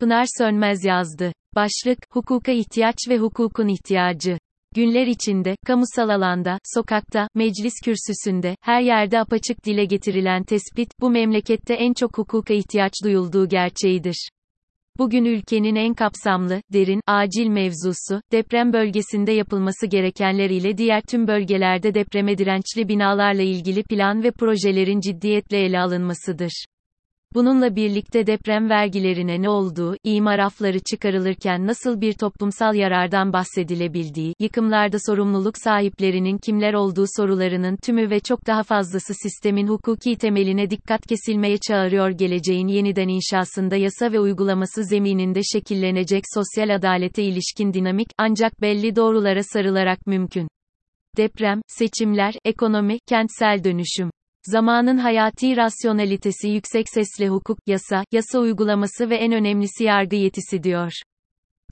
[0.00, 1.32] Pınar Sönmez yazdı.
[1.54, 4.38] Başlık, hukuka ihtiyaç ve hukukun ihtiyacı.
[4.74, 11.74] Günler içinde, kamusal alanda, sokakta, meclis kürsüsünde, her yerde apaçık dile getirilen tespit, bu memlekette
[11.74, 14.28] en çok hukuka ihtiyaç duyulduğu gerçeğidir.
[14.98, 21.94] Bugün ülkenin en kapsamlı, derin, acil mevzusu, deprem bölgesinde yapılması gerekenler ile diğer tüm bölgelerde
[21.94, 26.64] depreme dirençli binalarla ilgili plan ve projelerin ciddiyetle ele alınmasıdır.
[27.34, 34.96] Bununla birlikte deprem vergilerine ne olduğu, imar afları çıkarılırken nasıl bir toplumsal yarardan bahsedilebildiği, yıkımlarda
[35.06, 41.58] sorumluluk sahiplerinin kimler olduğu sorularının tümü ve çok daha fazlası sistemin hukuki temeline dikkat kesilmeye
[41.68, 48.96] çağırıyor geleceğin yeniden inşasında yasa ve uygulaması zemininde şekillenecek sosyal adalete ilişkin dinamik, ancak belli
[48.96, 50.48] doğrulara sarılarak mümkün.
[51.16, 54.10] Deprem, seçimler, ekonomi, kentsel dönüşüm.
[54.46, 60.92] Zamanın hayati rasyonalitesi yüksek sesle hukuk, yasa, yasa uygulaması ve en önemlisi yargı yetisi diyor.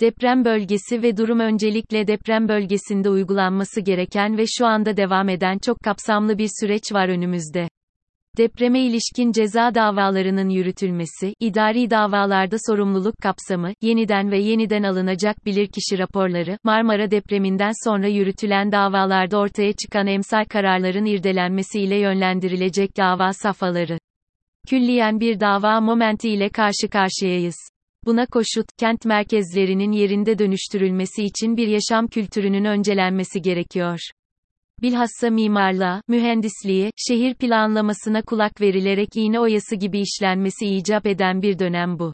[0.01, 5.81] Deprem bölgesi ve durum öncelikle deprem bölgesinde uygulanması gereken ve şu anda devam eden çok
[5.81, 7.69] kapsamlı bir süreç var önümüzde.
[8.37, 16.59] Depreme ilişkin ceza davalarının yürütülmesi, idari davalarda sorumluluk kapsamı, yeniden ve yeniden alınacak bilirkişi raporları,
[16.65, 23.99] Marmara depreminden sonra yürütülen davalarda ortaya çıkan emsal kararların irdelenmesi ile yönlendirilecek dava safhaları.
[24.69, 27.57] Külliyen bir dava momenti ile karşı karşıyayız.
[28.07, 33.99] Buna koşut, kent merkezlerinin yerinde dönüştürülmesi için bir yaşam kültürünün öncelenmesi gerekiyor
[34.83, 41.99] bilhassa mimarlığa, mühendisliğe, şehir planlamasına kulak verilerek iğne oyası gibi işlenmesi icap eden bir dönem
[41.99, 42.13] bu.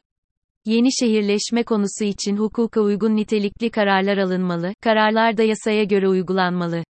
[0.65, 6.83] Yeni şehirleşme konusu için hukuka uygun nitelikli kararlar alınmalı, kararlar da yasaya göre uygulanmalı.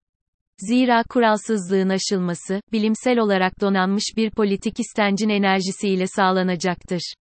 [0.58, 7.14] Zira kuralsızlığın aşılması, bilimsel olarak donanmış bir politik istencin enerjisiyle sağlanacaktır.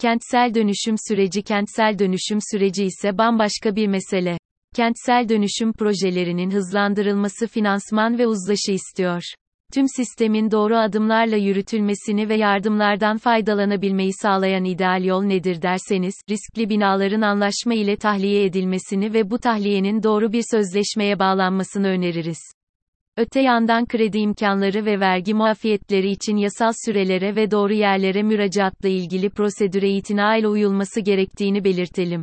[0.00, 4.38] Kentsel dönüşüm süreci kentsel dönüşüm süreci ise bambaşka bir mesele.
[4.74, 9.22] Kentsel dönüşüm projelerinin hızlandırılması finansman ve uzlaşı istiyor.
[9.72, 17.20] Tüm sistemin doğru adımlarla yürütülmesini ve yardımlardan faydalanabilmeyi sağlayan ideal yol nedir derseniz, riskli binaların
[17.20, 22.40] anlaşma ile tahliye edilmesini ve bu tahliyenin doğru bir sözleşmeye bağlanmasını öneririz.
[23.16, 29.30] Öte yandan kredi imkanları ve vergi muafiyetleri için yasal sürelere ve doğru yerlere müracaatla ilgili
[29.30, 32.22] prosedüre itinayla uyulması gerektiğini belirtelim.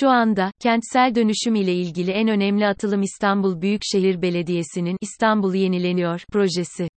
[0.00, 6.88] Şu anda, kentsel dönüşüm ile ilgili en önemli atılım İstanbul Büyükşehir Belediyesi'nin İstanbul Yenileniyor projesi.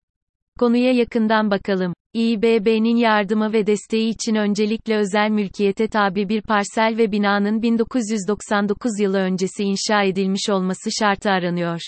[0.58, 1.94] Konuya yakından bakalım.
[2.14, 9.18] İBB'nin yardımı ve desteği için öncelikle özel mülkiyete tabi bir parsel ve binanın 1999 yılı
[9.18, 11.80] öncesi inşa edilmiş olması şartı aranıyor.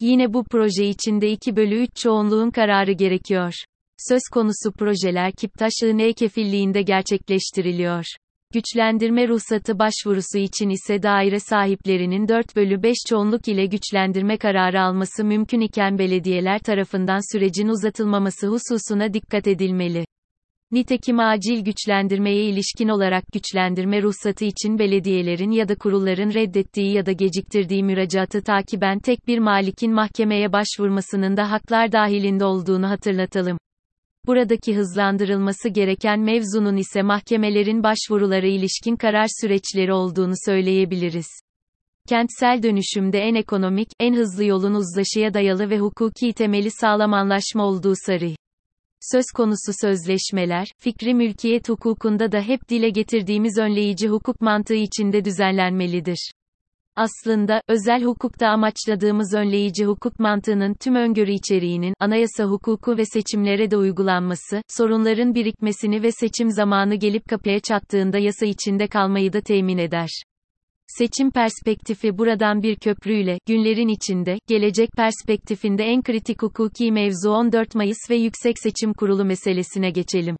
[0.00, 3.52] Yine bu proje içinde 2 bölü 3 çoğunluğun kararı gerekiyor.
[4.08, 8.04] Söz konusu projeler Kiptaş IN kefilliğinde gerçekleştiriliyor.
[8.52, 15.24] Güçlendirme ruhsatı başvurusu için ise daire sahiplerinin 4 bölü 5 çoğunluk ile güçlendirme kararı alması
[15.24, 20.06] mümkün iken belediyeler tarafından sürecin uzatılmaması hususuna dikkat edilmeli.
[20.72, 27.12] Nitekim acil güçlendirmeye ilişkin olarak güçlendirme ruhsatı için belediyelerin ya da kurulların reddettiği ya da
[27.12, 33.58] geciktirdiği müracaatı takiben tek bir malikin mahkemeye başvurmasının da haklar dahilinde olduğunu hatırlatalım.
[34.26, 41.26] Buradaki hızlandırılması gereken mevzunun ise mahkemelerin başvurulara ilişkin karar süreçleri olduğunu söyleyebiliriz.
[42.08, 47.94] Kentsel dönüşümde en ekonomik, en hızlı yolun uzlaşıya dayalı ve hukuki temeli sağlam anlaşma olduğu
[48.06, 48.30] sarı.
[49.00, 56.30] Söz konusu sözleşmeler, fikri mülkiyet hukukunda da hep dile getirdiğimiz önleyici hukuk mantığı içinde düzenlenmelidir.
[56.96, 63.76] Aslında, özel hukukta amaçladığımız önleyici hukuk mantığının tüm öngörü içeriğinin, anayasa hukuku ve seçimlere de
[63.76, 70.08] uygulanması, sorunların birikmesini ve seçim zamanı gelip kapıya çattığında yasa içinde kalmayı da temin eder.
[70.86, 78.10] Seçim perspektifi buradan bir köprüyle, günlerin içinde, gelecek perspektifinde en kritik hukuki mevzu 14 Mayıs
[78.10, 80.36] ve Yüksek Seçim Kurulu meselesine geçelim.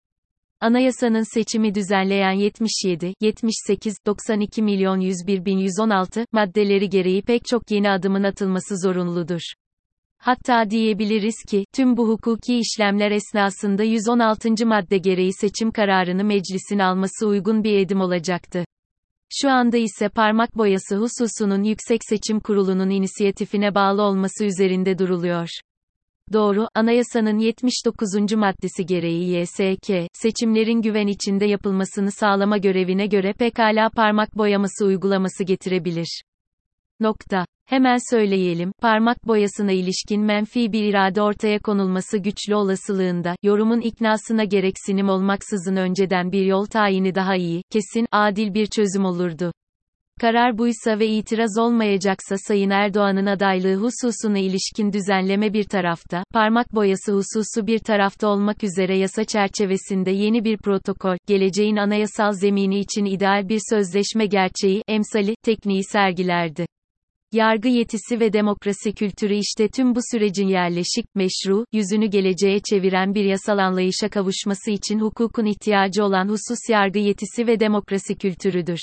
[0.61, 7.91] Anayasanın seçimi düzenleyen 77, 78, 92 milyon 101 bin 116 maddeleri gereği pek çok yeni
[7.91, 9.41] adımın atılması zorunludur.
[10.19, 14.67] Hatta diyebiliriz ki, tüm bu hukuki işlemler esnasında 116.
[14.67, 18.65] madde gereği seçim kararını meclisin alması uygun bir edim olacaktı.
[19.31, 25.49] Şu anda ise parmak boyası hususunun Yüksek Seçim Kurulu'nun inisiyatifine bağlı olması üzerinde duruluyor.
[26.33, 28.09] Doğru, anayasanın 79.
[28.37, 36.23] maddesi gereği YSK, seçimlerin güven içinde yapılmasını sağlama görevine göre pekala parmak boyaması uygulaması getirebilir.
[37.01, 37.47] Nokta.
[37.67, 45.09] Hemen söyleyelim, parmak boyasına ilişkin menfi bir irade ortaya konulması güçlü olasılığında, yorumun iknasına gereksinim
[45.09, 49.53] olmaksızın önceden bir yol tayini daha iyi, kesin, adil bir çözüm olurdu.
[50.21, 57.13] Karar buysa ve itiraz olmayacaksa Sayın Erdoğan'ın adaylığı hususuna ilişkin düzenleme bir tarafta, parmak boyası
[57.13, 63.49] hususu bir tarafta olmak üzere yasa çerçevesinde yeni bir protokol, geleceğin anayasal zemini için ideal
[63.49, 66.67] bir sözleşme gerçeği, emsali, tekniği sergilerdi.
[67.33, 73.25] Yargı yetisi ve demokrasi kültürü işte tüm bu sürecin yerleşik, meşru, yüzünü geleceğe çeviren bir
[73.25, 78.81] yasal anlayışa kavuşması için hukukun ihtiyacı olan husus yargı yetisi ve demokrasi kültürüdür.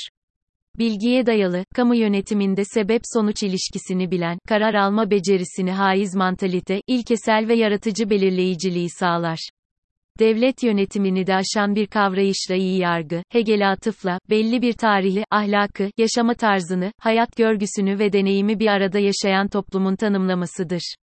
[0.79, 8.09] Bilgiye dayalı, kamu yönetiminde sebep-sonuç ilişkisini bilen, karar alma becerisini haiz mantalite, ilkesel ve yaratıcı
[8.09, 9.49] belirleyiciliği sağlar.
[10.19, 16.33] Devlet yönetimini de aşan bir kavrayışla iyi yargı, Hegel'e atıfla, belli bir tarihi, ahlakı, yaşama
[16.33, 20.95] tarzını, hayat görgüsünü ve deneyimi bir arada yaşayan toplumun tanımlamasıdır.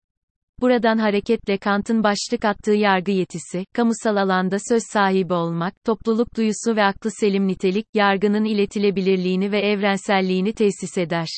[0.61, 6.85] Buradan hareketle Kant'ın başlık attığı yargı yetisi, kamusal alanda söz sahibi olmak, topluluk duyusu ve
[6.85, 11.29] aklı selim nitelik, yargının iletilebilirliğini ve evrenselliğini tesis eder.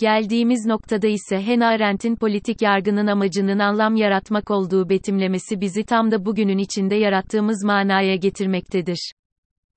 [0.00, 6.24] Geldiğimiz noktada ise Hannah Arendt'in politik yargının amacının anlam yaratmak olduğu betimlemesi bizi tam da
[6.24, 9.12] bugünün içinde yarattığımız manaya getirmektedir.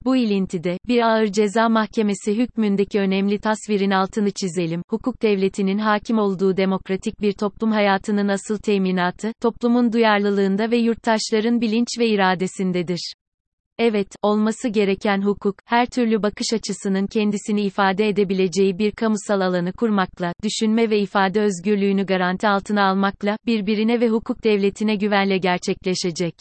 [0.05, 4.81] Bu ilintide, bir ağır ceza mahkemesi hükmündeki önemli tasvirin altını çizelim.
[4.89, 11.87] Hukuk devletinin hakim olduğu demokratik bir toplum hayatının asıl teminatı, toplumun duyarlılığında ve yurttaşların bilinç
[11.99, 13.13] ve iradesindedir.
[13.77, 20.33] Evet, olması gereken hukuk, her türlü bakış açısının kendisini ifade edebileceği bir kamusal alanı kurmakla,
[20.43, 26.35] düşünme ve ifade özgürlüğünü garanti altına almakla, birbirine ve hukuk devletine güvenle gerçekleşecek.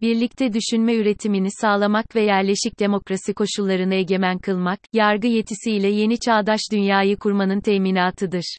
[0.00, 7.16] Birlikte düşünme üretimini sağlamak ve yerleşik demokrasi koşullarını egemen kılmak, yargı yetisiyle yeni çağdaş dünyayı
[7.16, 8.56] kurmanın teminatıdır.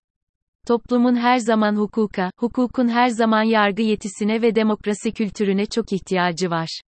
[0.67, 6.81] Toplumun her zaman hukuka, hukukun her zaman yargı yetisine ve demokrasi kültürüne çok ihtiyacı var.